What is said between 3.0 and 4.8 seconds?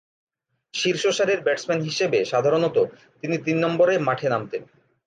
তিনি তিন নম্বরে মাঠে নামতেন।